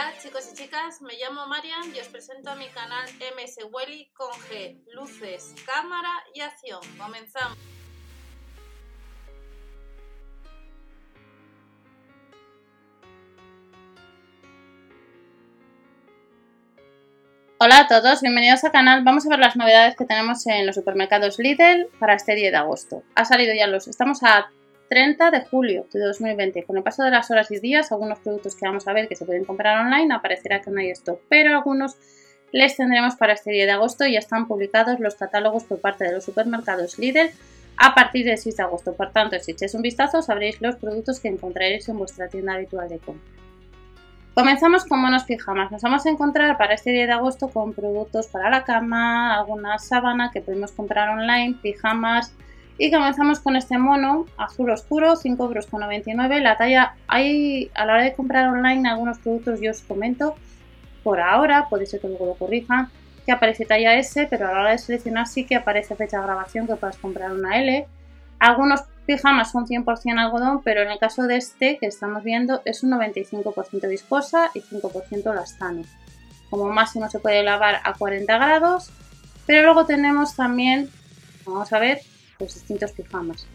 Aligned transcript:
Hola 0.00 0.14
chicos 0.18 0.48
y 0.50 0.56
chicas, 0.56 1.02
me 1.02 1.12
llamo 1.18 1.46
Marian 1.46 1.94
y 1.94 2.00
os 2.00 2.08
presento 2.08 2.48
a 2.50 2.54
mi 2.54 2.66
canal 2.68 3.06
MS 3.36 3.66
Welly 3.70 4.10
con 4.14 4.30
G, 4.30 4.82
luces, 4.94 5.54
cámara 5.66 6.08
y 6.32 6.40
acción. 6.40 6.80
Comenzamos. 6.96 7.58
Hola 17.58 17.80
a 17.80 17.86
todos, 17.86 18.22
bienvenidos 18.22 18.64
al 18.64 18.72
canal. 18.72 19.04
Vamos 19.04 19.26
a 19.26 19.28
ver 19.28 19.38
las 19.38 19.56
novedades 19.56 19.96
que 19.96 20.06
tenemos 20.06 20.46
en 20.46 20.66
los 20.66 20.76
supermercados 20.76 21.38
Lidl 21.38 21.90
para 21.98 22.14
este 22.14 22.34
10 22.34 22.52
de 22.52 22.56
agosto. 22.56 23.02
Ha 23.16 23.26
salido 23.26 23.52
ya 23.52 23.66
los... 23.66 23.86
Estamos 23.86 24.22
a 24.22 24.50
30 24.90 25.30
de 25.30 25.42
julio 25.42 25.86
de 25.92 26.00
2020. 26.00 26.64
Con 26.64 26.76
el 26.76 26.82
paso 26.82 27.04
de 27.04 27.12
las 27.12 27.30
horas 27.30 27.48
y 27.52 27.60
días, 27.60 27.92
algunos 27.92 28.18
productos 28.18 28.56
que 28.56 28.66
vamos 28.66 28.88
a 28.88 28.92
ver 28.92 29.06
que 29.06 29.14
se 29.14 29.24
pueden 29.24 29.44
comprar 29.44 29.86
online 29.86 30.12
aparecerá 30.12 30.60
que 30.60 30.70
no 30.72 30.80
hay 30.80 30.90
stock, 30.90 31.20
pero 31.28 31.56
algunos 31.56 31.96
les 32.50 32.76
tendremos 32.76 33.14
para 33.14 33.34
este 33.34 33.52
10 33.52 33.66
de 33.68 33.72
agosto 33.72 34.04
y 34.04 34.14
ya 34.14 34.18
están 34.18 34.48
publicados 34.48 34.98
los 34.98 35.14
catálogos 35.14 35.62
por 35.62 35.80
parte 35.80 36.04
de 36.04 36.12
los 36.12 36.24
supermercados 36.24 36.98
Lidl 36.98 37.30
a 37.76 37.94
partir 37.94 38.26
del 38.26 38.36
6 38.36 38.56
de 38.56 38.62
agosto. 38.64 38.94
Por 38.94 39.12
tanto, 39.12 39.38
si 39.38 39.52
echéis 39.52 39.74
un 39.74 39.82
vistazo, 39.82 40.22
sabréis 40.22 40.60
los 40.60 40.74
productos 40.74 41.20
que 41.20 41.28
encontraréis 41.28 41.88
en 41.88 41.96
vuestra 41.96 42.28
tienda 42.28 42.54
habitual 42.54 42.88
de 42.88 42.98
compra. 42.98 43.30
Comenzamos 44.34 44.84
con 44.84 45.00
monos 45.00 45.22
pijamas. 45.22 45.70
Nos 45.70 45.82
vamos 45.82 46.04
a 46.04 46.10
encontrar 46.10 46.58
para 46.58 46.74
este 46.74 46.90
día 46.90 47.06
de 47.06 47.12
agosto 47.12 47.48
con 47.48 47.74
productos 47.74 48.26
para 48.26 48.50
la 48.50 48.64
cama, 48.64 49.38
alguna 49.38 49.78
sábana 49.78 50.32
que 50.32 50.40
podemos 50.40 50.72
comprar 50.72 51.10
online, 51.10 51.58
pijamas. 51.62 52.34
Y 52.82 52.90
comenzamos 52.90 53.40
con 53.40 53.56
este 53.56 53.76
mono 53.76 54.24
azul 54.38 54.70
oscuro, 54.70 55.12
5,99 55.14 56.24
euros. 56.24 56.40
La 56.40 56.56
talla, 56.56 56.94
hay 57.08 57.70
a 57.74 57.84
la 57.84 57.92
hora 57.92 58.04
de 58.04 58.14
comprar 58.14 58.48
online 58.48 58.88
algunos 58.88 59.18
productos, 59.18 59.60
yo 59.60 59.70
os 59.70 59.82
comento, 59.82 60.34
por 61.02 61.20
ahora, 61.20 61.66
puede 61.68 61.84
ser 61.84 62.00
que 62.00 62.08
luego 62.08 62.24
lo 62.24 62.34
corrijan, 62.36 62.88
que 63.26 63.32
aparece 63.32 63.66
talla 63.66 63.96
S, 63.96 64.26
pero 64.30 64.48
a 64.48 64.52
la 64.54 64.60
hora 64.60 64.70
de 64.70 64.78
seleccionar 64.78 65.26
sí 65.26 65.44
que 65.44 65.56
aparece 65.56 65.94
fecha 65.94 66.16
de 66.16 66.22
grabación 66.22 66.66
que 66.66 66.76
puedas 66.76 66.96
comprar 66.96 67.32
una 67.32 67.58
L. 67.58 67.86
Algunos 68.38 68.80
pijamas 69.04 69.50
son 69.52 69.66
100% 69.66 70.18
algodón, 70.18 70.62
pero 70.62 70.80
en 70.80 70.90
el 70.90 70.98
caso 70.98 71.24
de 71.24 71.36
este 71.36 71.76
que 71.76 71.84
estamos 71.84 72.24
viendo 72.24 72.62
es 72.64 72.82
un 72.82 72.92
95% 72.92 73.90
viscosa 73.90 74.52
y 74.54 74.62
5% 74.62 75.34
lastano. 75.34 75.82
Como 76.48 76.64
máximo 76.72 77.10
se 77.10 77.18
puede 77.18 77.42
lavar 77.42 77.82
a 77.84 77.92
40 77.92 78.38
grados, 78.38 78.90
pero 79.44 79.64
luego 79.64 79.84
tenemos 79.84 80.34
también, 80.34 80.88
vamos 81.44 81.70
a 81.74 81.78
ver, 81.78 82.00
pues 82.40 82.54
distintos 82.54 82.92
pijamas. 82.92 83.46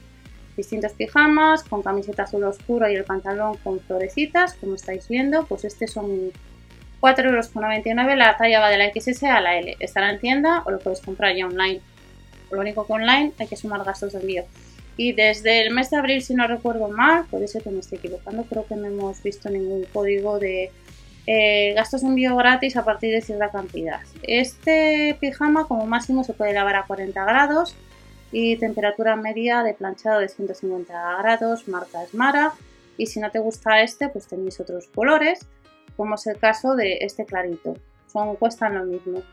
Distintos 0.56 0.94
pijamas 0.94 1.64
con 1.64 1.82
camiseta 1.82 2.24
azul 2.24 2.44
oscuro 2.44 2.88
y 2.88 2.96
el 2.96 3.04
pantalón 3.04 3.58
con 3.58 3.80
florecitas, 3.82 4.54
como 4.54 4.76
estáis 4.76 5.10
viendo, 5.10 5.46
pues 5.46 5.66
este 5.66 5.88
son 5.88 6.32
4,99 7.02 7.26
euros, 7.26 8.18
la 8.18 8.38
talla 8.38 8.60
va 8.60 8.70
de 8.70 8.78
la 8.78 8.92
XS 8.94 9.24
a 9.24 9.42
la 9.42 9.58
L. 9.58 9.76
Estará 9.80 10.12
en 10.12 10.20
tienda 10.20 10.62
o 10.66 10.72
lo 10.72 10.80
puedes 10.80 11.02
comprar 11.02 11.36
ya 11.36 11.48
online. 11.48 11.82
Lo 12.52 12.60
único 12.62 12.86
que 12.86 12.94
online 12.94 13.34
hay 13.38 13.48
que 13.48 13.58
sumar 13.58 13.84
gastos 13.84 14.14
de 14.14 14.20
envío. 14.20 14.44
Y 14.98 15.12
desde 15.12 15.62
el 15.64 15.74
mes 15.74 15.90
de 15.90 15.98
abril, 15.98 16.22
si 16.22 16.36
no 16.36 16.48
recuerdo 16.48 16.88
mal, 16.88 17.26
puede 17.30 17.48
ser 17.48 17.64
que 17.64 17.72
me 17.72 17.80
esté 17.80 17.98
equivocando, 17.98 18.44
creo 18.44 18.66
que 18.66 18.76
no 18.76 18.86
hemos 18.86 19.22
visto 19.22 19.50
ningún 19.50 19.86
código 19.92 20.40
de 20.40 20.72
eh, 21.28 21.74
gastos 21.76 22.02
de 22.02 22.08
envío 22.08 22.36
gratis 22.38 22.78
a 22.78 22.86
partir 22.86 23.12
de 23.12 23.22
cierta 23.22 23.50
cantidad. 23.50 24.00
Este 24.24 25.18
pijama 25.20 25.68
como 25.68 25.86
máximo 25.86 26.24
se 26.24 26.34
puede 26.34 26.54
lavar 26.54 26.76
a 26.78 26.84
40 26.84 27.26
grados 27.26 27.76
y 28.38 28.58
temperatura 28.58 29.16
media 29.16 29.64
de 29.64 29.74
planchado 29.74 30.20
de 30.20 30.28
150 30.28 31.20
grados, 31.20 31.70
marca 31.70 32.04
Esmara. 32.04 32.52
Y 32.98 33.06
si 33.06 33.22
no 33.22 33.32
te 33.32 33.40
gusta 33.40 33.82
este, 33.82 34.10
pues 34.10 34.28
tenéis 34.28 34.60
otros 34.60 34.90
colores, 34.94 35.48
como 35.96 36.16
es 36.16 36.28
el 36.28 36.38
caso 36.38 36.76
de 36.76 36.98
este 37.00 37.24
clarito. 37.24 37.78
Son, 38.12 38.36
cuestan 38.36 38.76
lo 38.76 38.84
mismo. 38.84 39.24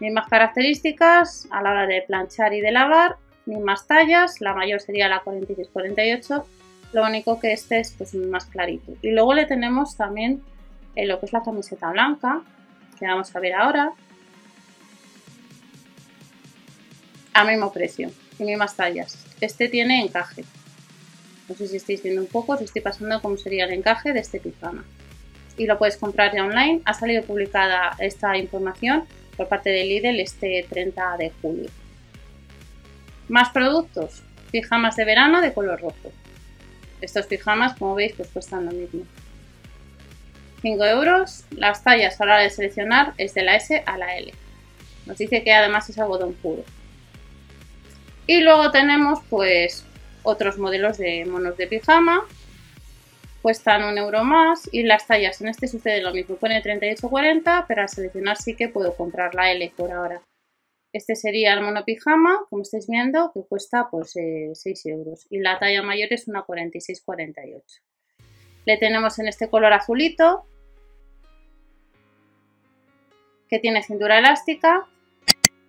Mismas 0.00 0.28
características 0.28 1.48
a 1.50 1.62
la 1.62 1.70
hora 1.70 1.86
de 1.86 2.02
planchar 2.02 2.52
y 2.52 2.60
de 2.60 2.72
lavar 2.72 3.16
mismas 3.46 3.86
tallas, 3.86 4.38
la 4.42 4.52
mayor 4.52 4.82
sería 4.82 5.08
la 5.08 5.24
46-48, 5.24 6.44
lo 6.92 7.04
único 7.06 7.40
que 7.40 7.54
este 7.54 7.80
es 7.80 7.92
pues, 7.92 8.12
más 8.14 8.44
clarito. 8.44 8.92
Y 9.00 9.12
luego 9.12 9.32
le 9.32 9.46
tenemos 9.46 9.96
también 9.96 10.42
eh, 10.94 11.06
lo 11.06 11.18
que 11.20 11.24
es 11.24 11.32
la 11.32 11.42
camiseta 11.42 11.90
blanca, 11.90 12.42
que 12.98 13.06
vamos 13.06 13.34
a 13.34 13.40
ver 13.40 13.54
ahora, 13.54 13.92
a 17.32 17.44
mismo 17.44 17.72
precio 17.72 18.10
mismas 18.44 18.76
tallas. 18.76 19.18
Este 19.40 19.68
tiene 19.68 20.02
encaje. 20.02 20.44
No 21.48 21.54
sé 21.54 21.66
si 21.66 21.76
estáis 21.76 22.02
viendo 22.02 22.20
un 22.20 22.28
poco, 22.28 22.52
os 22.52 22.60
estoy 22.60 22.82
pasando 22.82 23.20
cómo 23.20 23.36
sería 23.36 23.64
el 23.64 23.72
encaje 23.72 24.12
de 24.12 24.20
este 24.20 24.40
pijama. 24.40 24.84
Y 25.56 25.66
lo 25.66 25.78
puedes 25.78 25.96
comprar 25.96 26.34
ya 26.34 26.44
online. 26.44 26.80
Ha 26.84 26.94
salido 26.94 27.24
publicada 27.24 27.94
esta 27.98 28.36
información 28.36 29.04
por 29.36 29.48
parte 29.48 29.70
de 29.70 29.84
Lidl 29.84 30.20
este 30.20 30.66
30 30.68 31.16
de 31.18 31.32
julio. 31.42 31.70
Más 33.28 33.50
productos. 33.50 34.22
Pijamas 34.50 34.96
de 34.96 35.04
verano 35.04 35.40
de 35.40 35.52
color 35.52 35.80
rojo. 35.80 36.12
Estos 37.00 37.26
pijamas, 37.26 37.76
como 37.78 37.94
veis, 37.94 38.12
pues 38.16 38.28
cuestan 38.28 38.66
lo 38.66 38.72
mismo. 38.72 39.02
5 40.62 40.84
euros. 40.84 41.44
Las 41.50 41.82
tallas 41.82 42.20
a 42.20 42.26
la 42.26 42.34
hora 42.34 42.42
de 42.42 42.50
seleccionar 42.50 43.14
es 43.18 43.34
de 43.34 43.42
la 43.42 43.56
S 43.56 43.82
a 43.84 43.98
la 43.98 44.16
L. 44.16 44.32
Nos 45.06 45.18
dice 45.18 45.42
que 45.42 45.52
además 45.52 45.90
es 45.90 45.98
algodón 45.98 46.34
puro. 46.34 46.64
Y 48.26 48.40
luego 48.40 48.70
tenemos 48.70 49.20
pues 49.28 49.84
otros 50.22 50.58
modelos 50.58 50.98
de 50.98 51.24
monos 51.24 51.56
de 51.56 51.66
pijama. 51.66 52.24
Cuestan 53.42 53.82
un 53.82 53.98
euro 53.98 54.22
más 54.22 54.68
y 54.72 54.84
las 54.84 55.06
tallas 55.08 55.40
en 55.40 55.48
este 55.48 55.66
sucede 55.66 56.00
lo 56.00 56.12
mismo. 56.12 56.36
Pone 56.36 56.62
38,40 56.62 57.64
pero 57.66 57.82
al 57.82 57.88
seleccionar 57.88 58.36
sí 58.36 58.54
que 58.54 58.68
puedo 58.68 58.94
comprar 58.96 59.34
la 59.34 59.50
L 59.50 59.72
por 59.76 59.90
ahora. 59.90 60.22
Este 60.92 61.16
sería 61.16 61.54
el 61.54 61.62
mono 61.62 61.84
pijama, 61.84 62.44
como 62.50 62.62
estáis 62.62 62.86
viendo, 62.86 63.32
que 63.32 63.40
cuesta 63.48 63.88
pues 63.90 64.12
6 64.12 64.16
eh, 64.86 64.90
euros. 64.90 65.26
Y 65.30 65.38
la 65.38 65.58
talla 65.58 65.82
mayor 65.82 66.12
es 66.12 66.28
una 66.28 66.44
46-48. 66.44 67.62
Le 68.66 68.76
tenemos 68.76 69.18
en 69.18 69.26
este 69.26 69.48
color 69.48 69.72
azulito, 69.72 70.46
que 73.48 73.58
tiene 73.58 73.82
cintura 73.82 74.18
elástica 74.18 74.86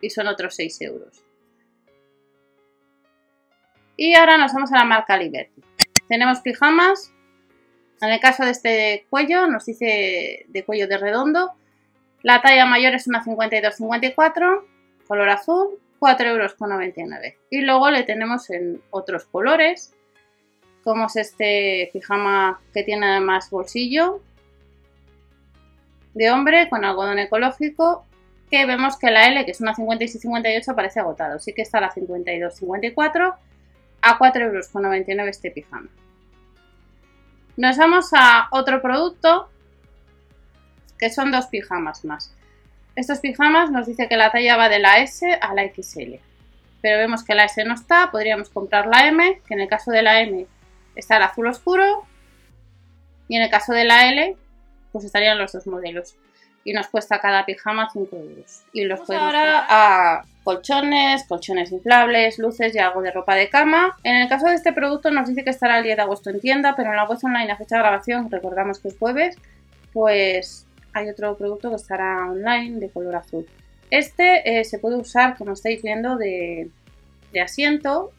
y 0.01 0.09
son 0.09 0.27
otros 0.27 0.55
6 0.55 0.81
euros. 0.81 1.23
Y 3.95 4.15
ahora 4.15 4.37
nos 4.37 4.53
vamos 4.53 4.71
a 4.71 4.77
la 4.77 4.85
marca 4.85 5.17
Liberty. 5.17 5.61
Tenemos 6.07 6.41
pijamas. 6.41 7.11
En 8.01 8.09
el 8.09 8.19
caso 8.19 8.43
de 8.43 8.51
este 8.51 9.05
cuello, 9.09 9.47
nos 9.47 9.65
dice 9.65 10.45
de 10.47 10.63
cuello 10.63 10.87
de 10.87 10.97
redondo. 10.97 11.51
La 12.21 12.41
talla 12.41 12.65
mayor 12.65 12.95
es 12.95 13.07
una 13.07 13.23
52-54 13.23 14.63
color 15.07 15.29
azul, 15.29 15.79
4,99 15.99 16.25
euros. 16.27 16.55
Y 17.49 17.61
luego 17.61 17.91
le 17.91 18.03
tenemos 18.03 18.49
en 18.49 18.81
otros 18.89 19.25
colores, 19.25 19.93
como 20.83 21.05
es 21.05 21.15
este 21.15 21.89
pijama 21.93 22.59
que 22.73 22.83
tiene 22.83 23.07
además 23.07 23.49
bolsillo 23.49 24.21
de 26.13 26.31
hombre 26.31 26.69
con 26.69 26.85
algodón 26.85 27.19
ecológico, 27.19 28.05
que 28.49 28.65
vemos 28.65 28.97
que 28.97 29.09
la 29.09 29.27
L, 29.27 29.45
que 29.45 29.51
es 29.51 29.61
una 29.61 29.73
56-58, 29.73 30.67
aparece 30.69 30.99
agotado. 30.99 31.39
Sí 31.39 31.53
que 31.53 31.63
está 31.63 31.81
la 31.81 31.91
52-54 31.91 33.35
a 34.03 34.19
4,99 34.19 35.07
euros 35.09 35.27
este 35.29 35.49
pijama. 35.49 35.89
Nos 37.55 37.77
vamos 37.77 38.09
a 38.13 38.47
otro 38.51 38.81
producto, 38.81 39.49
que 40.99 41.09
son 41.09 41.31
dos 41.31 41.47
pijamas 41.47 42.03
más. 42.03 42.35
Estos 42.95 43.19
pijamas 43.19 43.71
nos 43.71 43.87
dice 43.87 44.07
que 44.07 44.17
la 44.17 44.31
talla 44.31 44.57
va 44.57 44.69
de 44.69 44.79
la 44.79 44.99
S 44.99 45.25
a 45.41 45.53
la 45.53 45.63
XL. 45.63 46.15
Pero 46.81 46.97
vemos 46.97 47.23
que 47.23 47.33
la 47.33 47.45
S 47.45 47.63
no 47.63 47.75
está, 47.75 48.11
podríamos 48.11 48.49
comprar 48.49 48.87
la 48.87 49.07
M, 49.07 49.41
que 49.47 49.53
en 49.53 49.61
el 49.61 49.69
caso 49.69 49.91
de 49.91 50.01
la 50.01 50.21
M 50.21 50.45
está 50.95 51.17
el 51.17 51.23
azul 51.23 51.47
oscuro. 51.47 52.05
Y 53.29 53.37
en 53.37 53.43
el 53.43 53.49
caso 53.49 53.71
de 53.71 53.85
la 53.85 54.09
L, 54.09 54.35
pues 54.91 55.05
estarían 55.05 55.37
los 55.37 55.53
dos 55.53 55.65
modelos. 55.65 56.15
Y 56.65 56.73
nos 56.73 56.87
cuesta 56.87 57.19
cada 57.19 57.45
pijama 57.45 57.89
5 57.91 58.15
euros. 58.15 58.63
Y 58.73 58.83
los 58.83 58.99
podemos 59.01 59.27
ahora 59.27 59.65
a 59.69 60.25
colchones, 60.43 61.23
colchones 61.27 61.71
inflables, 61.71 62.37
luces 62.37 62.75
y 62.75 62.79
algo 62.79 63.01
de 63.01 63.11
ropa 63.11 63.35
de 63.35 63.49
cama. 63.49 63.95
En 64.03 64.15
el 64.15 64.27
caso 64.27 64.47
de 64.47 64.55
este 64.55 64.73
producto 64.73 65.11
nos 65.11 65.27
dice 65.27 65.43
que 65.43 65.49
estará 65.49 65.77
el 65.77 65.83
10 65.83 65.95
de 65.95 66.01
agosto 66.01 66.29
en 66.29 66.39
tienda, 66.39 66.75
pero 66.75 66.89
en 66.89 66.97
la 66.97 67.05
web 67.05 67.17
online 67.23 67.51
a 67.51 67.57
fecha 67.57 67.77
de 67.77 67.81
grabación, 67.81 68.29
recordamos 68.29 68.79
que 68.79 68.89
es 68.89 68.97
jueves, 68.97 69.37
pues 69.93 70.67
hay 70.93 71.09
otro 71.09 71.37
producto 71.37 71.69
que 71.69 71.75
estará 71.75 72.29
online 72.29 72.79
de 72.79 72.89
color 72.89 73.15
azul. 73.15 73.45
Este 73.89 74.59
eh, 74.59 74.63
se 74.63 74.79
puede 74.79 74.95
usar, 74.95 75.37
como 75.37 75.53
estáis 75.53 75.81
viendo, 75.81 76.17
de, 76.17 76.69
asiento. 77.41 78.11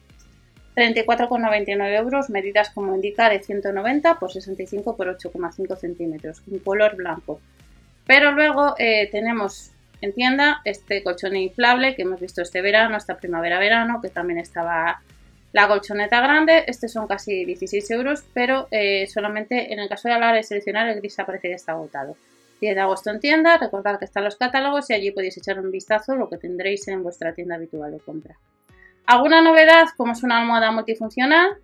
34,99 0.75 1.97
euros, 1.97 2.29
medidas 2.29 2.69
como 2.69 2.93
indica 2.95 3.29
de 3.29 3.41
190 3.41 4.19
por 4.19 4.29
65 4.29 4.97
por 4.97 5.07
8,5 5.07 5.77
centímetros, 5.77 6.41
un 6.47 6.59
color 6.59 6.97
blanco. 6.97 7.39
Pero 8.05 8.33
luego 8.33 8.75
eh, 8.77 9.07
tenemos 9.09 9.71
en 10.05 10.13
tienda 10.13 10.61
este 10.63 11.03
colchón 11.03 11.35
inflable 11.35 11.95
que 11.95 12.03
hemos 12.03 12.19
visto 12.19 12.41
este 12.41 12.61
verano, 12.61 12.95
esta 12.95 13.17
primavera-verano, 13.17 14.01
que 14.01 14.09
también 14.09 14.39
estaba 14.39 15.01
la 15.51 15.67
colchoneta 15.67 16.21
grande. 16.21 16.63
Este 16.67 16.87
son 16.87 17.07
casi 17.07 17.45
16 17.45 17.91
euros, 17.91 18.23
pero 18.33 18.67
eh, 18.71 19.07
solamente 19.07 19.73
en 19.73 19.79
el 19.79 19.89
caso 19.89 20.07
de 20.07 20.13
hablar 20.13 20.35
de 20.35 20.43
seleccionar 20.43 20.87
el 20.87 20.99
gris 20.99 21.19
aparece 21.19 21.49
que 21.49 21.53
está 21.53 21.73
agotado. 21.73 22.15
10 22.61 22.75
de 22.75 22.81
agosto 22.81 23.09
en 23.09 23.19
tienda, 23.19 23.57
recordad 23.57 23.99
que 23.99 24.05
están 24.05 24.23
los 24.23 24.37
catálogos 24.37 24.89
y 24.89 24.93
allí 24.93 25.11
podéis 25.11 25.37
echar 25.37 25.59
un 25.59 25.71
vistazo 25.71 26.15
lo 26.15 26.29
que 26.29 26.37
tendréis 26.37 26.87
en 26.87 27.03
vuestra 27.03 27.33
tienda 27.33 27.55
habitual 27.55 27.91
de 27.91 27.99
compra. 27.99 28.37
¿Alguna 29.05 29.41
novedad? 29.41 29.87
Como 29.97 30.13
es 30.13 30.23
una 30.23 30.39
almohada 30.39 30.71
multifuncional, 30.71 31.57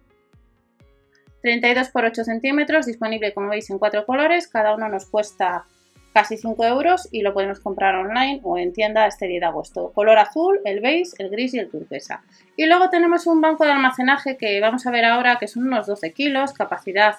32 1.41 1.87
x 1.87 1.91
8 1.95 2.23
centímetros, 2.23 2.85
disponible 2.85 3.33
como 3.33 3.49
veis 3.49 3.69
en 3.69 3.79
cuatro 3.79 4.05
colores, 4.05 4.47
cada 4.47 4.75
uno 4.75 4.89
nos 4.89 5.05
cuesta 5.05 5.65
casi 6.13 6.37
5 6.37 6.65
euros 6.65 7.07
y 7.11 7.21
lo 7.21 7.33
podemos 7.33 7.59
comprar 7.59 7.95
online 7.95 8.41
o 8.43 8.57
en 8.57 8.73
tienda 8.73 9.07
este 9.07 9.27
10 9.27 9.41
de 9.41 9.45
agosto. 9.45 9.91
Color 9.93 10.19
azul, 10.19 10.59
el 10.65 10.81
beige, 10.81 11.11
el 11.19 11.29
gris 11.29 11.53
y 11.53 11.59
el 11.59 11.69
turquesa. 11.69 12.21
Y 12.57 12.65
luego 12.65 12.89
tenemos 12.89 13.27
un 13.27 13.41
banco 13.41 13.63
de 13.65 13.71
almacenaje 13.71 14.37
que 14.37 14.59
vamos 14.59 14.85
a 14.85 14.91
ver 14.91 15.05
ahora 15.05 15.37
que 15.37 15.47
son 15.47 15.63
unos 15.63 15.87
12 15.87 16.11
kilos, 16.11 16.53
capacidad 16.53 17.15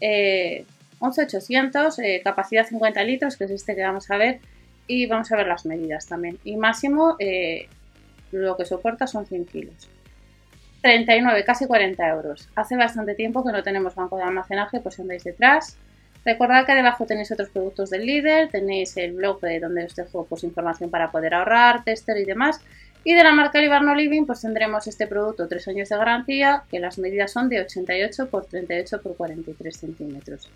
eh, 0.00 0.64
11800, 1.00 1.98
eh, 2.00 2.20
capacidad 2.24 2.66
50 2.66 3.04
litros, 3.04 3.36
que 3.36 3.44
es 3.44 3.50
este 3.50 3.76
que 3.76 3.82
vamos 3.82 4.10
a 4.10 4.16
ver, 4.16 4.40
y 4.86 5.06
vamos 5.06 5.30
a 5.30 5.36
ver 5.36 5.46
las 5.46 5.64
medidas 5.64 6.06
también. 6.06 6.38
Y 6.44 6.56
máximo 6.56 7.16
eh, 7.20 7.68
lo 8.32 8.56
que 8.56 8.64
soporta 8.64 9.06
son 9.06 9.26
100 9.26 9.46
kilos. 9.46 9.88
39, 10.82 11.44
casi 11.44 11.66
40 11.66 12.08
euros. 12.08 12.48
Hace 12.54 12.76
bastante 12.76 13.14
tiempo 13.14 13.44
que 13.44 13.52
no 13.52 13.62
tenemos 13.62 13.94
banco 13.94 14.16
de 14.16 14.22
almacenaje, 14.22 14.80
pues 14.80 14.98
andáis 14.98 15.24
detrás. 15.24 15.76
Recordad 16.24 16.66
que 16.66 16.74
debajo 16.74 17.06
tenéis 17.06 17.30
otros 17.32 17.48
productos 17.50 17.90
del 17.90 18.04
líder, 18.04 18.50
tenéis 18.50 18.96
el 18.96 19.12
blog 19.12 19.40
de 19.40 19.60
donde 19.60 19.84
os 19.84 19.94
dejo 19.94 20.26
pues, 20.26 20.44
información 20.44 20.90
para 20.90 21.10
poder 21.10 21.34
ahorrar, 21.34 21.84
tester 21.84 22.16
y 22.18 22.24
demás. 22.24 22.60
Y 23.04 23.14
de 23.14 23.24
la 23.24 23.32
marca 23.32 23.60
Libarno 23.60 23.94
Living 23.94 24.26
pues 24.26 24.42
tendremos 24.42 24.86
este 24.86 25.06
producto 25.06 25.48
3 25.48 25.68
años 25.68 25.88
de 25.88 25.96
garantía, 25.96 26.64
que 26.70 26.80
las 26.80 26.98
medidas 26.98 27.32
son 27.32 27.48
de 27.48 27.60
88 27.60 28.24
x 28.24 28.48
38 28.50 28.96
x 28.96 29.12
43 29.16 29.76
centímetros. 29.76 30.50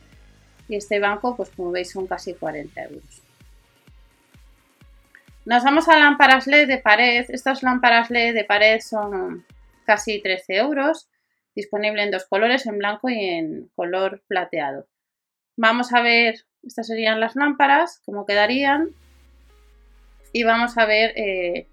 Y 0.68 0.76
este 0.76 0.98
banco 0.98 1.36
pues 1.36 1.50
como 1.50 1.70
veis 1.70 1.90
son 1.90 2.06
casi 2.06 2.34
40 2.34 2.82
euros. 2.82 3.22
Nos 5.44 5.64
vamos 5.64 5.88
a 5.88 5.98
lámparas 5.98 6.46
LED 6.46 6.68
de 6.68 6.78
pared. 6.78 7.24
Estas 7.28 7.62
lámparas 7.62 8.10
LED 8.10 8.34
de 8.34 8.44
pared 8.44 8.80
son 8.80 9.44
casi 9.84 10.20
13 10.20 10.56
euros, 10.56 11.08
disponible 11.54 12.02
en 12.02 12.10
dos 12.10 12.26
colores, 12.26 12.66
en 12.66 12.78
blanco 12.78 13.08
y 13.08 13.18
en 13.18 13.70
color 13.74 14.22
plateado. 14.28 14.86
Vamos 15.62 15.92
a 15.92 16.02
ver, 16.02 16.44
estas 16.64 16.88
serían 16.88 17.20
las 17.20 17.36
lámparas, 17.36 18.02
cómo 18.04 18.26
quedarían. 18.26 18.88
Y 20.32 20.42
vamos 20.42 20.76
a 20.76 20.86
ver 20.86 21.12
eh, 21.14 21.68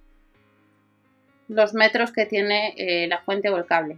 los 1.47 1.74
metros 1.74 2.12
que 2.12 2.27
tiene 2.27 2.75
eh, 2.77 3.07
la 3.07 3.18
fuente 3.21 3.50
o 3.50 3.57
el 3.57 3.65
cable. 3.65 3.97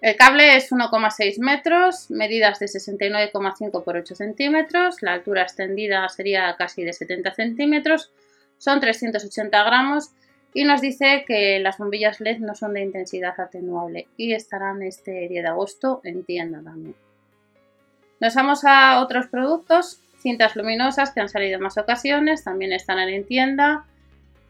El 0.00 0.14
cable 0.14 0.54
es 0.54 0.70
1,6 0.70 1.40
metros, 1.40 2.12
medidas 2.12 2.60
de 2.60 2.66
69,5 2.66 3.82
por 3.82 3.96
8 3.96 4.14
centímetros, 4.14 5.02
la 5.02 5.14
altura 5.14 5.42
extendida 5.42 6.08
sería 6.10 6.54
casi 6.56 6.84
de 6.84 6.92
70 6.92 7.34
centímetros, 7.34 8.12
son 8.58 8.78
380 8.78 9.64
gramos 9.64 10.12
y 10.54 10.62
nos 10.62 10.80
dice 10.80 11.24
que 11.26 11.58
las 11.58 11.76
bombillas 11.78 12.20
LED 12.20 12.38
no 12.38 12.54
son 12.54 12.74
de 12.74 12.82
intensidad 12.82 13.38
atenuable 13.40 14.06
y 14.16 14.32
estarán 14.32 14.80
este 14.84 15.26
10 15.28 15.42
de 15.42 15.48
agosto 15.48 16.00
en 16.04 16.22
tienda 16.22 16.62
también. 16.62 16.94
Nos 18.20 18.34
vamos 18.34 18.64
a 18.66 19.00
otros 19.00 19.28
productos, 19.28 19.98
cintas 20.18 20.54
luminosas 20.54 21.10
que 21.10 21.20
han 21.20 21.30
salido 21.30 21.56
en 21.56 21.62
más 21.62 21.78
ocasiones, 21.78 22.44
también 22.44 22.72
están 22.72 22.98
en 22.98 23.24
tienda, 23.24 23.86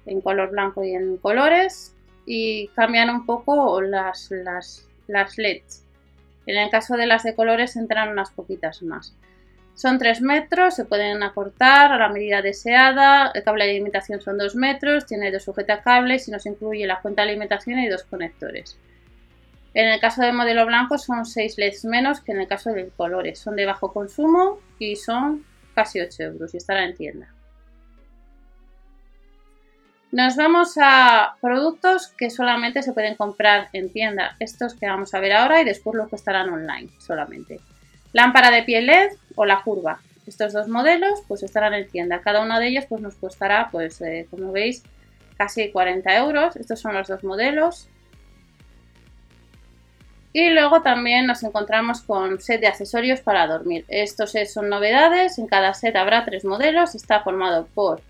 en 0.06 0.20
color 0.20 0.50
blanco 0.50 0.82
y 0.82 0.92
en 0.92 1.16
colores, 1.18 1.94
y 2.26 2.66
cambian 2.74 3.10
un 3.10 3.26
poco 3.26 3.80
las, 3.80 4.28
las, 4.32 4.88
las 5.06 5.38
LEDs. 5.38 5.84
En 6.46 6.56
el 6.56 6.68
caso 6.68 6.96
de 6.96 7.06
las 7.06 7.22
de 7.22 7.36
colores 7.36 7.76
entran 7.76 8.08
unas 8.08 8.32
poquitas 8.32 8.82
más. 8.82 9.14
Son 9.76 9.98
3 9.98 10.20
metros, 10.20 10.74
se 10.74 10.84
pueden 10.84 11.22
acortar 11.22 11.92
a 11.92 11.96
la 11.96 12.08
medida 12.08 12.42
deseada, 12.42 13.30
el 13.32 13.44
cable 13.44 13.66
de 13.66 13.70
alimentación 13.70 14.20
son 14.20 14.36
2 14.36 14.56
metros, 14.56 15.06
tiene 15.06 15.30
dos 15.30 15.44
sujetacables 15.44 16.26
y 16.26 16.32
nos 16.32 16.44
incluye 16.44 16.86
la 16.88 17.00
fuente 17.00 17.22
de 17.22 17.28
alimentación 17.28 17.78
y 17.78 17.88
dos 17.88 18.02
conectores. 18.02 18.76
En 19.72 19.88
el 19.88 20.00
caso 20.00 20.22
del 20.22 20.32
modelo 20.32 20.66
blanco 20.66 20.98
son 20.98 21.24
6 21.24 21.58
LEDs 21.58 21.84
menos 21.84 22.20
que 22.20 22.32
en 22.32 22.40
el 22.40 22.48
caso 22.48 22.70
de 22.70 22.88
colores. 22.96 23.38
Son 23.38 23.54
de 23.56 23.66
bajo 23.66 23.92
consumo 23.92 24.58
y 24.78 24.96
son 24.96 25.44
casi 25.74 26.00
8 26.00 26.22
euros 26.24 26.54
y 26.54 26.56
estará 26.56 26.84
en 26.84 26.96
tienda. 26.96 27.28
Nos 30.12 30.34
vamos 30.34 30.74
a 30.82 31.36
productos 31.40 32.08
que 32.08 32.30
solamente 32.30 32.82
se 32.82 32.92
pueden 32.92 33.14
comprar 33.14 33.68
en 33.72 33.92
tienda. 33.92 34.34
Estos 34.40 34.74
que 34.74 34.88
vamos 34.88 35.14
a 35.14 35.20
ver 35.20 35.32
ahora 35.32 35.60
y 35.60 35.64
después 35.64 35.94
los 35.94 36.08
que 36.08 36.16
estarán 36.16 36.50
online 36.50 36.90
solamente. 36.98 37.60
Lámpara 38.12 38.50
de 38.50 38.64
piel 38.64 38.86
LED 38.86 39.12
o 39.36 39.44
la 39.44 39.62
curva. 39.62 40.00
Estos 40.26 40.52
dos 40.52 40.66
modelos 40.66 41.22
pues 41.28 41.44
estarán 41.44 41.74
en 41.74 41.88
tienda. 41.88 42.22
Cada 42.22 42.42
uno 42.42 42.58
de 42.58 42.66
ellos 42.66 42.86
pues 42.88 43.00
nos 43.00 43.14
costará 43.14 43.68
pues 43.70 44.00
eh, 44.00 44.26
como 44.30 44.50
veis 44.50 44.82
casi 45.38 45.70
40 45.70 46.16
euros. 46.16 46.56
Estos 46.56 46.80
son 46.80 46.94
los 46.94 47.06
dos 47.06 47.22
modelos. 47.22 47.88
Y 50.32 50.50
luego 50.50 50.82
también 50.82 51.26
nos 51.26 51.42
encontramos 51.42 52.02
con 52.02 52.40
set 52.40 52.60
de 52.60 52.68
accesorios 52.68 53.20
para 53.20 53.46
dormir. 53.48 53.84
Estos 53.88 54.32
son 54.52 54.68
novedades, 54.68 55.38
en 55.38 55.48
cada 55.48 55.74
set 55.74 55.96
habrá 55.96 56.24
tres 56.24 56.44
modelos, 56.44 56.94
está 56.94 57.20
formado 57.20 57.66
por 57.74 58.00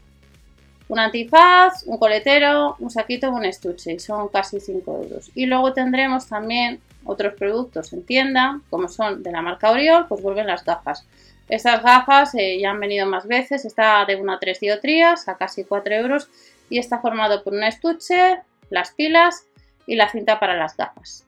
un 0.91 0.99
antifaz, 0.99 1.85
un 1.87 1.99
coletero, 1.99 2.77
un 2.81 2.91
saquito 2.91 3.29
y 3.29 3.31
un 3.31 3.45
estuche, 3.45 3.99
son 4.01 4.29
casi 4.29 4.61
5 4.61 5.03
euros. 5.05 5.31
Y 5.35 5.47
luego 5.47 5.73
tendremos 5.73 6.27
también 6.27 6.81
otros 7.05 7.35
productos 7.35 7.93
en 7.93 8.05
tienda, 8.05 8.61
como 8.71 8.89
son 8.89 9.23
de 9.23 9.31
la 9.31 9.41
marca 9.41 9.71
Oriol, 9.71 10.09
pues 10.09 10.21
vuelven 10.21 10.49
las 10.49 10.65
gafas. 10.65 11.07
Estas 11.49 11.83
gafas 11.83 12.35
eh, 12.35 12.59
ya 12.61 12.71
han 12.71 12.81
venido 12.81 13.07
más 13.07 13.27
veces, 13.27 13.65
está 13.65 14.05
de 14.05 14.17
1 14.17 14.33
a 14.33 14.39
3 14.41 14.61
diotrías 14.61 15.29
a 15.29 15.37
casi 15.37 15.65
4 15.65 15.95
euros 15.95 16.29
y 16.69 16.79
está 16.79 16.99
formado 16.99 17.45
por 17.45 17.55
un 17.55 17.63
estuche, 17.63 18.41
las 18.69 18.91
pilas 18.91 19.45
y 19.87 19.95
la 19.95 20.09
cinta 20.09 20.41
para 20.41 20.57
las 20.57 20.77
gafas. 20.77 21.25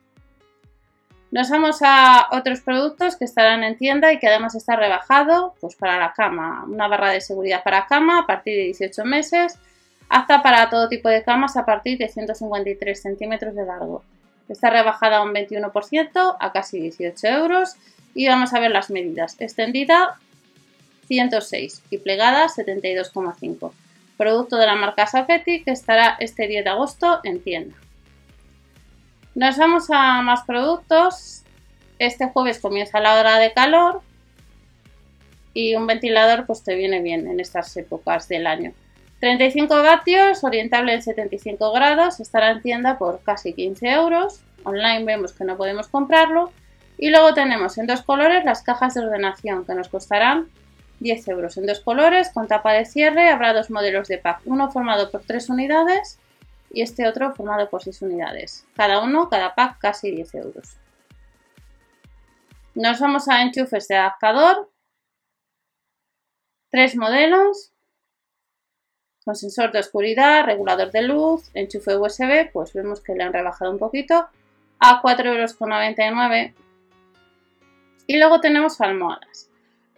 Nos 1.33 1.49
vamos 1.49 1.79
a 1.81 2.27
otros 2.31 2.61
productos 2.61 3.15
que 3.15 3.25
estarán 3.25 3.63
en 3.63 3.75
tienda 3.75 4.13
y 4.13 4.19
que 4.19 4.27
además 4.27 4.53
está 4.53 4.75
rebajado 4.75 5.55
pues 5.59 5.73
para 5.73 5.97
la 5.97 6.13
cama. 6.13 6.63
Una 6.67 6.87
barra 6.87 7.09
de 7.09 7.21
seguridad 7.21 7.63
para 7.63 7.87
cama 7.87 8.19
a 8.19 8.27
partir 8.27 8.55
de 8.55 8.65
18 8.65 9.03
meses, 9.03 9.57
apta 10.09 10.43
para 10.43 10.69
todo 10.69 10.89
tipo 10.89 11.09
de 11.09 11.23
camas 11.23 11.57
a 11.57 11.65
partir 11.65 11.97
de 11.97 12.07
153 12.07 13.01
centímetros 13.01 13.55
de 13.55 13.65
largo. 13.65 14.03
Está 14.47 14.69
rebajada 14.69 15.23
un 15.23 15.33
21% 15.33 16.37
a 16.39 16.51
casi 16.51 16.79
18 16.79 17.27
euros 17.29 17.77
y 18.13 18.27
vamos 18.27 18.53
a 18.53 18.59
ver 18.59 18.69
las 18.69 18.91
medidas. 18.91 19.35
Extendida 19.39 20.19
106 21.07 21.81
y 21.89 21.97
plegada 21.97 22.45
72,5. 22.45 23.71
Producto 24.17 24.57
de 24.57 24.67
la 24.67 24.75
marca 24.75 25.07
Safety 25.07 25.63
que 25.63 25.71
estará 25.71 26.15
este 26.19 26.47
10 26.47 26.63
de 26.63 26.69
agosto 26.69 27.21
en 27.23 27.41
tienda. 27.41 27.75
Nos 29.35 29.57
vamos 29.57 29.89
a 29.89 30.21
más 30.21 30.43
productos. 30.43 31.41
Este 31.97 32.27
jueves 32.27 32.59
comienza 32.59 32.99
la 32.99 33.19
hora 33.19 33.39
de 33.39 33.51
calor 33.51 34.01
y 35.55 35.75
un 35.75 35.87
ventilador 35.87 36.45
pues 36.45 36.63
te 36.63 36.75
viene 36.75 37.01
bien 37.01 37.27
en 37.27 37.39
estas 37.39 37.75
épocas 37.75 38.27
del 38.27 38.45
año. 38.45 38.73
35 39.21 39.73
vatios, 39.81 40.43
orientable 40.43 40.93
en 40.93 41.01
75 41.01 41.71
grados, 41.71 42.19
estará 42.19 42.51
en 42.51 42.61
tienda 42.61 42.99
por 42.99 43.21
casi 43.23 43.53
15 43.53 43.89
euros. 43.89 44.41
Online 44.65 45.03
vemos 45.03 45.33
que 45.33 45.45
no 45.45 45.57
podemos 45.57 45.87
comprarlo. 45.87 46.51
Y 46.99 47.09
luego 47.09 47.33
tenemos 47.33 47.79
en 47.79 47.87
dos 47.87 48.03
colores 48.03 48.45
las 48.45 48.61
cajas 48.61 48.93
de 48.93 49.01
ordenación 49.01 49.65
que 49.65 49.73
nos 49.73 49.87
costarán 49.87 50.47
10 50.99 51.27
euros. 51.29 51.57
En 51.57 51.65
dos 51.65 51.79
colores 51.79 52.29
con 52.29 52.47
tapa 52.47 52.73
de 52.73 52.85
cierre 52.85 53.29
habrá 53.29 53.53
dos 53.53 53.71
modelos 53.71 54.07
de 54.09 54.19
pack, 54.19 54.41
uno 54.45 54.71
formado 54.71 55.09
por 55.09 55.21
tres 55.21 55.49
unidades 55.49 56.19
y 56.73 56.81
este 56.81 57.07
otro 57.07 57.33
formado 57.33 57.69
por 57.69 57.83
6 57.83 58.01
unidades. 58.01 58.65
Cada 58.75 59.01
uno, 59.01 59.29
cada 59.29 59.53
pack, 59.53 59.77
casi 59.77 60.09
10 60.09 60.35
euros. 60.35 60.75
Nos 62.73 62.99
vamos 62.99 63.29
a 63.29 63.43
enchufes 63.43 63.87
de 63.87 63.95
adaptador. 63.95 64.71
Tres 66.71 66.95
modelos. 66.97 67.71
Con 69.23 69.35
sensor 69.35 69.71
de 69.71 69.79
oscuridad, 69.79 70.45
regulador 70.45 70.91
de 70.91 71.03
luz, 71.03 71.49
enchufe 71.53 71.95
USB, 71.95 72.51
pues 72.51 72.73
vemos 72.73 72.99
que 72.99 73.13
le 73.13 73.23
han 73.23 73.31
rebajado 73.31 73.71
un 73.71 73.77
poquito 73.77 74.27
a 74.79 75.01
4,99 75.01 75.25
euros. 75.27 76.53
Y 78.07 78.17
luego 78.17 78.41
tenemos 78.41 78.81
almohadas. 78.81 79.49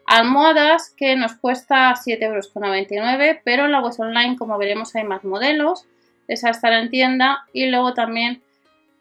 Almohadas 0.05 0.93
que 0.95 1.15
nos 1.15 1.33
cuesta 1.35 1.91
7,99 1.93 2.21
euros, 2.21 3.41
pero 3.43 3.65
en 3.65 3.71
la 3.71 3.81
web 3.81 3.93
online, 3.97 4.35
como 4.37 4.57
veremos, 4.59 4.93
hay 4.95 5.05
más 5.05 5.23
modelos 5.23 5.87
esa 6.27 6.49
estará 6.49 6.79
en 6.79 6.89
tienda 6.89 7.45
y 7.53 7.67
luego 7.67 7.93
también 7.93 8.41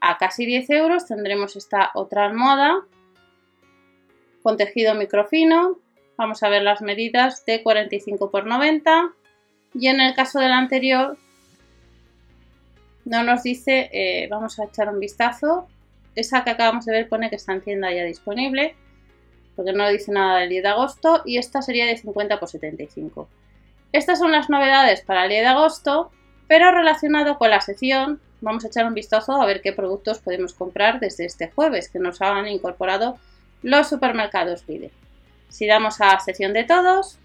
a 0.01 0.19
casi 0.19 0.45
10 0.47 0.71
euros 0.71 1.07
tendremos 1.07 1.57
esta 1.57 1.91
otra 1.95 2.27
almohada 2.27 2.83
con 4.43 4.57
tejido 4.57 4.95
microfino. 4.95 5.79
Vamos 6.17 6.43
a 6.43 6.49
ver 6.49 6.63
las 6.63 6.83
medidas 6.83 7.45
de 7.47 7.63
45 7.63 8.31
por 8.31 8.47
90 8.47 9.13
y 9.75 9.89
en 9.89 10.01
el 10.01 10.15
caso 10.15 10.39
del 10.39 10.53
anterior 10.53 11.17
no 13.05 13.23
nos 13.23 13.43
dice, 13.43 13.91
eh, 13.93 14.29
vamos 14.31 14.59
a 14.59 14.65
echar 14.65 14.89
un 14.89 15.01
vistazo, 15.01 15.69
esa 16.15 16.45
que 16.45 16.51
acabamos 16.51 16.87
de 16.87 16.93
ver 16.93 17.09
pone 17.09 17.29
que 17.29 17.37
está 17.37 17.53
en 17.53 17.61
tienda 17.61 17.93
ya 17.93 18.05
disponible 18.05 18.77
porque 19.57 19.73
no 19.73 19.89
dice 19.89 20.13
nada 20.13 20.41
del 20.41 20.49
10 20.49 20.63
de 20.63 20.69
agosto, 20.69 21.23
y 21.25 21.39
esta 21.39 21.63
sería 21.63 21.87
de 21.87 21.97
50 21.97 22.39
por 22.39 22.49
75. 22.49 23.29
Estas 23.93 24.19
son 24.19 24.33
las 24.33 24.51
novedades 24.51 25.03
para 25.03 25.25
el 25.25 25.31
10 25.31 25.43
de 25.43 25.49
agosto, 25.49 26.11
pero 26.49 26.71
relacionado 26.71 27.39
con 27.39 27.51
la 27.51 27.61
sección, 27.61 28.21
vamos 28.41 28.65
a 28.65 28.69
echar 28.69 28.87
un 28.87 28.95
vistazo 28.95 29.41
a 29.41 29.47
ver 29.47 29.63
qué 29.63 29.73
productos 29.73 30.19
podemos 30.19 30.53
comprar 30.53 31.01
desde 31.01 31.25
este 31.25 31.51
jueves, 31.51 31.89
que 31.89 31.99
nos 31.99 32.21
han 32.21 32.47
incorporado 32.47 33.19
los 33.63 33.89
supermercados 33.89 34.69
Lidl. 34.69 34.91
Si 35.49 35.67
damos 35.67 36.01
a 36.01 36.19
sección 36.21 36.53
de 36.53 36.65
todos, 36.65 37.19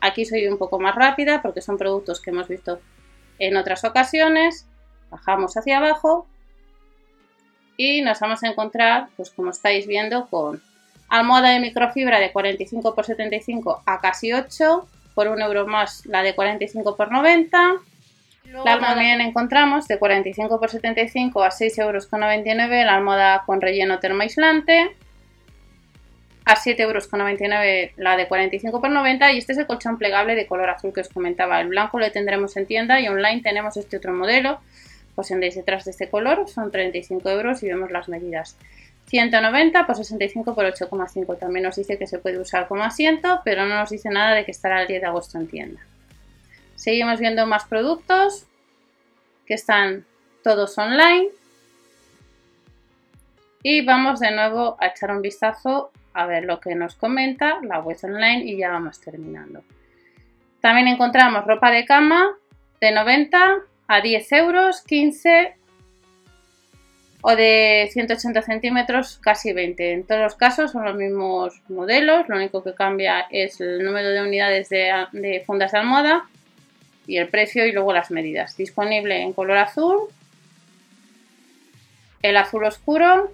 aquí 0.00 0.24
soy 0.24 0.46
un 0.46 0.58
poco 0.58 0.78
más 0.78 0.94
rápida 0.94 1.42
porque 1.42 1.60
son 1.60 1.78
productos 1.78 2.20
que 2.20 2.30
hemos 2.30 2.48
visto 2.48 2.80
en 3.38 3.56
otras 3.56 3.84
ocasiones. 3.84 4.66
Bajamos 5.10 5.56
hacia 5.56 5.78
abajo 5.78 6.26
y 7.76 8.02
nos 8.02 8.20
vamos 8.20 8.42
a 8.44 8.48
encontrar, 8.48 9.08
pues 9.16 9.30
como 9.30 9.50
estáis 9.50 9.86
viendo, 9.86 10.26
con 10.28 10.62
almohada 11.08 11.50
de 11.50 11.60
microfibra 11.60 12.20
de 12.20 12.30
45 12.30 12.94
x 12.96 13.06
75 13.06 13.82
a 13.86 14.00
casi 14.00 14.32
8, 14.32 14.86
por 15.14 15.28
un 15.28 15.40
euro 15.40 15.66
más 15.66 16.06
la 16.06 16.22
de 16.22 16.34
45 16.34 16.96
x 16.98 17.10
90. 17.10 17.58
La 18.64 18.72
almohada 18.72 18.94
también 18.94 19.20
encontramos 19.20 19.86
de 19.86 19.98
45 19.98 20.60
x 20.62 20.72
75 20.72 21.42
a 21.42 21.50
6,99 21.50 21.78
euros 21.82 22.08
la 22.10 22.94
almohada 22.94 23.42
con 23.46 23.60
relleno 23.60 23.98
termoaislante. 23.98 24.96
A 26.44 26.56
7,99 26.56 26.80
euros 26.80 27.08
la 27.96 28.16
de 28.16 28.26
45 28.26 28.78
x 28.78 28.90
90 28.90 29.32
y 29.32 29.38
este 29.38 29.52
es 29.52 29.58
el 29.58 29.66
colchón 29.66 29.98
plegable 29.98 30.34
de 30.34 30.46
color 30.46 30.70
azul 30.70 30.92
que 30.92 31.00
os 31.00 31.08
comentaba. 31.08 31.60
El 31.60 31.68
blanco 31.68 31.98
lo 31.98 32.10
tendremos 32.10 32.56
en 32.56 32.66
tienda 32.66 33.00
y 33.00 33.08
online 33.08 33.42
tenemos 33.42 33.76
este 33.76 33.98
otro 33.98 34.12
modelo 34.12 34.60
pues 35.14 35.30
en 35.30 35.40
detrás 35.40 35.84
de 35.84 35.90
este 35.90 36.08
color 36.08 36.48
son 36.48 36.70
35 36.70 37.28
euros 37.28 37.62
y 37.62 37.68
vemos 37.68 37.90
las 37.90 38.08
medidas. 38.08 38.56
190 39.08 39.86
por 39.86 39.96
65 39.96 40.54
por 40.54 40.64
8,5. 40.64 41.38
También 41.38 41.64
nos 41.64 41.76
dice 41.76 41.98
que 41.98 42.06
se 42.06 42.18
puede 42.18 42.38
usar 42.38 42.68
como 42.68 42.84
asiento, 42.84 43.40
pero 43.44 43.66
no 43.66 43.76
nos 43.76 43.90
dice 43.90 44.08
nada 44.08 44.34
de 44.34 44.44
que 44.44 44.52
estará 44.52 44.80
el 44.80 44.88
10 44.88 45.00
de 45.00 45.06
agosto 45.06 45.38
en 45.38 45.48
tienda. 45.48 45.80
Seguimos 46.80 47.20
viendo 47.20 47.46
más 47.46 47.64
productos 47.66 48.46
que 49.44 49.52
están 49.52 50.06
todos 50.42 50.78
online. 50.78 51.28
Y 53.62 53.84
vamos 53.84 54.18
de 54.18 54.30
nuevo 54.30 54.78
a 54.80 54.86
echar 54.86 55.10
un 55.10 55.20
vistazo 55.20 55.90
a 56.14 56.24
ver 56.24 56.46
lo 56.46 56.58
que 56.58 56.74
nos 56.74 56.94
comenta 56.94 57.58
la 57.64 57.80
web 57.80 57.98
online 58.02 58.44
y 58.46 58.56
ya 58.56 58.70
vamos 58.70 58.98
terminando. 58.98 59.62
También 60.62 60.88
encontramos 60.88 61.44
ropa 61.44 61.70
de 61.70 61.84
cama 61.84 62.30
de 62.80 62.92
90 62.92 63.56
a 63.86 64.00
10 64.00 64.32
euros, 64.32 64.80
15 64.80 65.54
o 67.20 67.36
de 67.36 67.90
180 67.92 68.40
centímetros, 68.40 69.18
casi 69.18 69.52
20. 69.52 69.92
En 69.92 70.06
todos 70.06 70.22
los 70.22 70.34
casos 70.34 70.72
son 70.72 70.86
los 70.86 70.96
mismos 70.96 71.60
modelos, 71.68 72.26
lo 72.30 72.36
único 72.36 72.64
que 72.64 72.72
cambia 72.72 73.26
es 73.30 73.60
el 73.60 73.84
número 73.84 74.08
de 74.08 74.22
unidades 74.22 74.70
de, 74.70 75.42
fundas 75.44 75.72
de 75.72 75.78
almohada 75.78 76.24
y 77.06 77.16
el 77.16 77.28
precio 77.28 77.66
y 77.66 77.72
luego 77.72 77.92
las 77.92 78.10
medidas. 78.10 78.56
Disponible 78.56 79.22
en 79.22 79.32
color 79.32 79.58
azul, 79.58 80.08
el 82.22 82.36
azul 82.36 82.64
oscuro, 82.64 83.32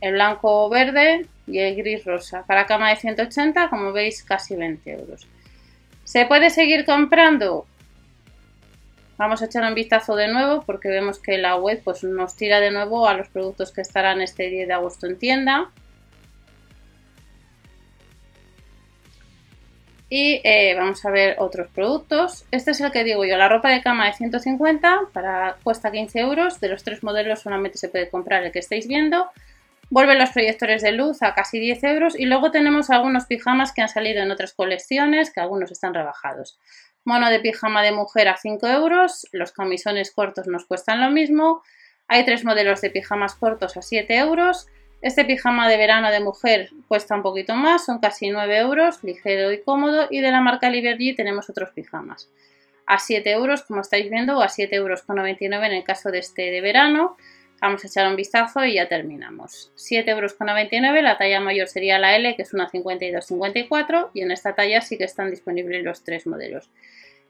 el 0.00 0.12
blanco 0.14 0.68
verde 0.68 1.26
y 1.46 1.58
el 1.58 1.76
gris 1.76 2.04
rosa. 2.04 2.44
Para 2.46 2.66
cama 2.66 2.90
de 2.90 2.96
180, 2.96 3.68
como 3.68 3.92
veis, 3.92 4.22
casi 4.22 4.56
20 4.56 4.90
euros. 4.90 5.26
¿Se 6.04 6.26
puede 6.26 6.50
seguir 6.50 6.84
comprando? 6.84 7.66
Vamos 9.16 9.40
a 9.42 9.44
echar 9.46 9.62
un 9.64 9.74
vistazo 9.74 10.16
de 10.16 10.28
nuevo 10.28 10.62
porque 10.66 10.88
vemos 10.88 11.18
que 11.18 11.38
la 11.38 11.56
web 11.56 11.80
pues, 11.84 12.02
nos 12.02 12.34
tira 12.36 12.60
de 12.60 12.70
nuevo 12.70 13.06
a 13.06 13.14
los 13.14 13.28
productos 13.28 13.70
que 13.70 13.80
estarán 13.80 14.20
este 14.20 14.48
10 14.48 14.66
de 14.66 14.74
agosto 14.74 15.06
en 15.06 15.18
tienda. 15.18 15.70
Y 20.14 20.42
eh, 20.44 20.74
vamos 20.76 21.02
a 21.06 21.10
ver 21.10 21.36
otros 21.38 21.68
productos. 21.68 22.44
Este 22.50 22.72
es 22.72 22.80
el 22.82 22.92
que 22.92 23.02
digo 23.02 23.24
yo, 23.24 23.38
la 23.38 23.48
ropa 23.48 23.70
de 23.70 23.80
cama 23.80 24.08
de 24.08 24.12
150, 24.12 25.08
para, 25.10 25.56
cuesta 25.62 25.90
15 25.90 26.20
euros. 26.20 26.60
De 26.60 26.68
los 26.68 26.84
tres 26.84 27.02
modelos 27.02 27.40
solamente 27.40 27.78
se 27.78 27.88
puede 27.88 28.10
comprar 28.10 28.44
el 28.44 28.52
que 28.52 28.58
estáis 28.58 28.86
viendo. 28.86 29.30
Vuelven 29.88 30.18
los 30.18 30.28
proyectores 30.28 30.82
de 30.82 30.92
luz 30.92 31.22
a 31.22 31.32
casi 31.32 31.58
10 31.58 31.84
euros. 31.84 32.20
Y 32.20 32.26
luego 32.26 32.50
tenemos 32.50 32.90
algunos 32.90 33.24
pijamas 33.24 33.72
que 33.72 33.80
han 33.80 33.88
salido 33.88 34.22
en 34.22 34.30
otras 34.30 34.52
colecciones, 34.52 35.32
que 35.32 35.40
algunos 35.40 35.72
están 35.72 35.94
rebajados. 35.94 36.58
Mono 37.06 37.30
de 37.30 37.40
pijama 37.40 37.82
de 37.82 37.92
mujer 37.92 38.28
a 38.28 38.36
5 38.36 38.66
euros. 38.66 39.26
Los 39.32 39.52
camisones 39.52 40.10
cortos 40.10 40.46
nos 40.46 40.66
cuestan 40.66 41.00
lo 41.00 41.10
mismo. 41.10 41.62
Hay 42.06 42.26
tres 42.26 42.44
modelos 42.44 42.82
de 42.82 42.90
pijamas 42.90 43.34
cortos 43.34 43.78
a 43.78 43.80
7 43.80 44.14
euros. 44.18 44.66
Este 45.02 45.24
pijama 45.24 45.68
de 45.68 45.76
verano 45.76 46.10
de 46.10 46.20
mujer 46.20 46.70
cuesta 46.86 47.16
un 47.16 47.22
poquito 47.22 47.56
más, 47.56 47.84
son 47.84 47.98
casi 47.98 48.30
9 48.30 48.56
euros, 48.58 49.02
ligero 49.02 49.52
y 49.52 49.60
cómodo. 49.60 50.06
Y 50.10 50.20
de 50.20 50.30
la 50.30 50.40
marca 50.40 50.70
Liberty 50.70 51.14
tenemos 51.14 51.50
otros 51.50 51.70
pijamas 51.70 52.30
a 52.86 52.98
7 52.98 53.30
euros, 53.30 53.62
como 53.62 53.80
estáis 53.80 54.08
viendo, 54.10 54.38
o 54.38 54.42
a 54.42 54.48
7 54.48 54.74
euros 54.76 55.02
con 55.02 55.16
99 55.16 55.66
en 55.66 55.72
el 55.72 55.84
caso 55.84 56.10
de 56.10 56.18
este 56.20 56.50
de 56.50 56.60
verano. 56.60 57.16
Vamos 57.60 57.84
a 57.84 57.86
echar 57.86 58.08
un 58.08 58.16
vistazo 58.16 58.64
y 58.64 58.74
ya 58.74 58.88
terminamos. 58.88 59.70
7,99 59.76 60.08
euros, 60.08 61.02
la 61.02 61.16
talla 61.16 61.40
mayor 61.40 61.68
sería 61.68 61.98
la 61.98 62.16
L, 62.16 62.34
que 62.34 62.42
es 62.42 62.52
una 62.52 62.68
52-54, 62.68 64.10
y 64.14 64.22
en 64.22 64.32
esta 64.32 64.54
talla 64.54 64.80
sí 64.80 64.98
que 64.98 65.04
están 65.04 65.30
disponibles 65.30 65.84
los 65.84 66.02
tres 66.02 66.26
modelos. 66.26 66.70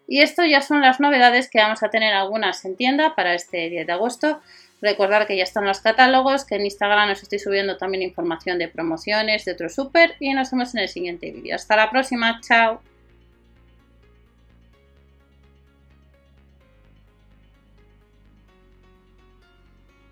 Y 0.09 0.21
esto 0.21 0.45
ya 0.45 0.63
son 0.63 0.81
las 0.81 1.01
novedades 1.01 1.51
que 1.51 1.59
vamos 1.59 1.83
a 1.83 1.91
tener 1.91 2.15
algunas 2.15 2.65
en 2.65 2.77
tienda 2.77 3.15
para 3.15 3.35
este 3.35 3.69
10 3.69 3.87
de 3.87 3.93
agosto. 3.93 4.41
Recordar 4.83 5.29
que 5.29 5.37
ya 5.37 5.45
están 5.45 5.65
los 5.65 5.81
catálogos, 5.81 6.45
que 6.45 6.57
en 6.57 6.65
Instagram 6.65 7.13
os 7.13 7.23
estoy 7.23 7.39
subiendo 7.39 7.77
también 7.77 8.03
información 8.03 8.59
de 8.59 8.69
promociones 8.69 9.45
de 9.45 9.53
otro 9.53 9.69
super 9.69 10.17
y 10.19 10.35
nos 10.35 10.51
vemos 10.51 10.75
en 10.75 10.81
el 10.81 10.89
siguiente 10.89 11.31
vídeo. 11.31 11.55
Hasta 11.55 11.77
la 11.77 11.89
próxima, 11.89 12.41
chao. 12.43 12.83